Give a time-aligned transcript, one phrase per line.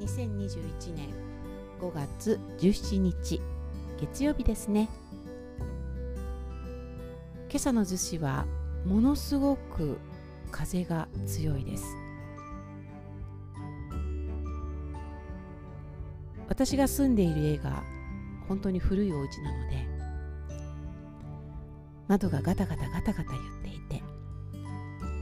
[0.00, 1.08] 2021年
[1.80, 3.40] 5月17日
[4.00, 4.88] 月曜日ですね。
[7.48, 8.46] 今朝の逗子は
[8.84, 9.98] ものすごく
[10.50, 11.84] 風が強いです。
[16.48, 17.82] 私が住んでいる家が
[18.48, 19.88] 本当に古いお家なので
[22.06, 24.02] 窓がガタガタガタガタ言っていて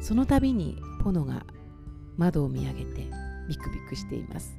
[0.00, 1.46] その度にポノが
[2.16, 3.06] 窓を見上げて
[3.48, 4.56] ビクビしています。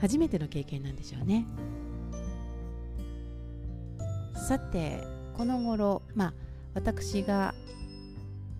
[0.00, 1.46] 初めての経験なんでしょうね。
[4.34, 5.02] さて
[5.36, 6.34] この頃まあ
[6.74, 7.54] 私が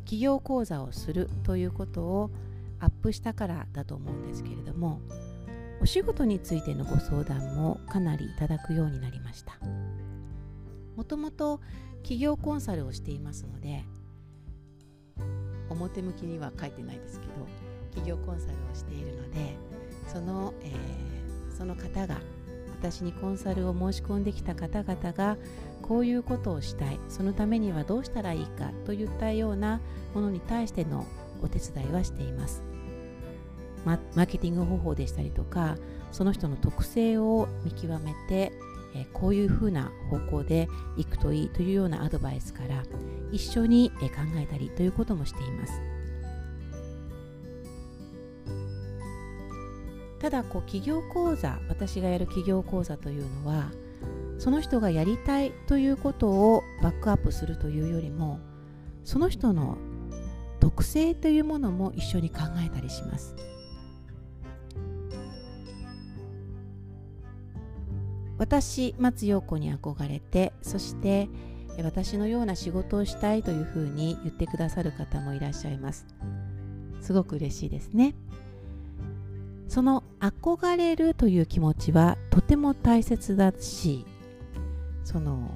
[0.05, 2.31] 企業講座をするということを
[2.81, 5.01] アップしたからだと思うんですけれども
[5.81, 9.59] お仕事についてのご相談もかなりいただくようになりました。
[10.97, 11.61] もともと
[11.99, 13.85] 企業コンサルをしていますので
[15.71, 17.33] 表向きには書いてないですけど
[17.89, 19.57] 企業コンサルをしているので
[20.07, 22.21] その、えー、その方が
[22.79, 25.37] 私にコンサルを申し込んできた方々が
[25.83, 29.81] こういうことをしたいそのためにはどうしたらいいかといったような
[30.15, 31.07] ものに対しての
[31.43, 32.63] お手伝いはしています。
[33.85, 35.77] マーケティング方法でしたりとか
[36.13, 38.53] その人の特性を見極めて、
[38.95, 42.83] え、こういうふうな方向でいくといいというようなアドバイスから
[43.31, 45.98] 一緒にえ考えたりということもしています。
[50.21, 53.71] ただこう企業講座私がやる企業講座というのは
[54.39, 58.41] その人がやりたいということをバックアップするというよりも
[59.05, 59.79] その人の
[60.61, 63.35] 特性というものも一緒に考えたりします。
[68.39, 71.29] 私松陽子に憧れてそして
[71.83, 76.07] 私のような仕事をしたいというふうに言ってくださる方もいらっしゃいます。
[77.01, 78.15] すごく嬉しいですね。
[79.69, 84.07] その憧れるという気持ちはとても大切だし
[85.05, 85.51] その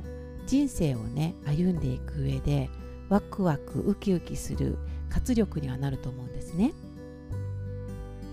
[0.47, 2.71] 人生をね歩んでいく上で
[3.09, 4.79] ワクワクウキウキする
[5.09, 6.73] 活力にはなると思うんですね。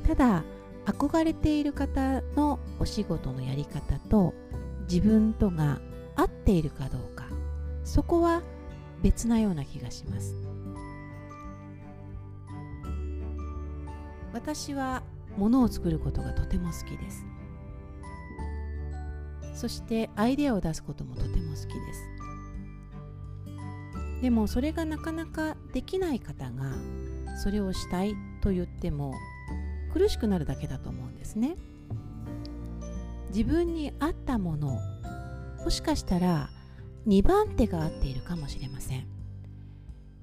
[0.07, 0.43] ただ
[0.85, 4.33] 憧れている方のお仕事のやり方と
[4.89, 5.79] 自分とが
[6.15, 7.25] 合っているかどうか
[7.83, 8.41] そこは
[9.03, 10.35] 別なような気がします。
[14.33, 15.03] 私は
[15.37, 17.25] ものを作ることがとても好きです。
[19.53, 22.09] そしてアイデアを出すこともとても好きです。
[24.21, 26.73] でもそれがなかなかできない方が
[27.37, 29.13] それをしたいと言っても
[29.93, 31.55] 苦しくなるだけだと思うんですね。
[33.29, 34.79] 自分に合ったもの
[35.63, 36.49] もしかしたら
[37.07, 39.07] 2番手が合っているかもしれません。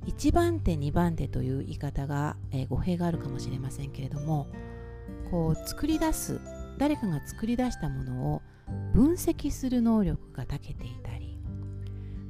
[0.06, 4.46] 1番手2番手という言い方が、えー、語弊があるかもしれませんけれども
[5.30, 6.40] こう作り出す
[6.78, 8.42] 誰かが作り出したものを
[8.92, 11.38] 分析する能力が長けていたり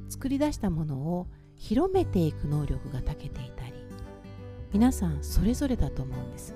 [0.09, 3.73] 作り出したものを広めていく能力が長けていたり
[4.71, 6.53] 皆さんそれぞれだと思うんです。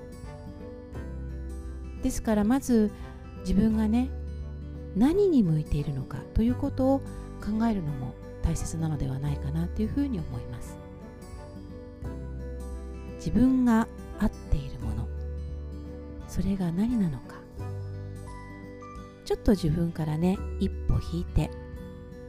[2.04, 2.92] ですからまず
[3.42, 4.10] 自分がね
[4.96, 8.14] 何に向いているのかということを考えるのも
[8.44, 10.78] 大切なのではないかなというふうに思います。
[13.18, 13.88] 自分が
[14.20, 14.58] 合って
[16.32, 17.36] それが何なのか。
[19.26, 21.52] ちょっと自分からね一歩引いて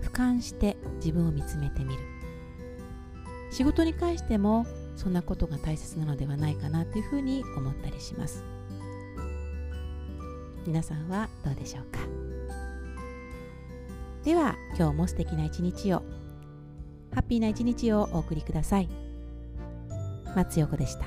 [0.02, 2.02] 俯瞰して自分を見つめてみる。
[3.52, 8.42] 仕事に関してもそんなことが大切なのではないかなというふうに思ったりします。
[10.66, 12.00] 皆さんはどうでしょうか？
[14.24, 16.02] では今日も素敵な一日を
[17.14, 18.88] ハッピーな一日をお送りください。
[20.34, 21.06] 松横でした。